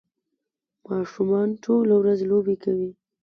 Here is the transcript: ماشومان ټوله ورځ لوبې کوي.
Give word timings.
ماشومان 0.89 1.47
ټوله 1.63 1.95
ورځ 2.01 2.19
لوبې 2.29 2.55
کوي. 2.63 2.89